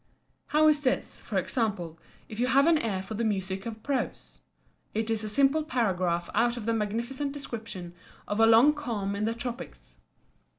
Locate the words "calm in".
8.73-9.25